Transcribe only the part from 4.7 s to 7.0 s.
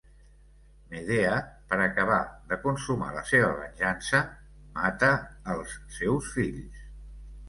mata els seus fills.